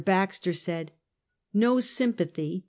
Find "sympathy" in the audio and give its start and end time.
1.79-2.59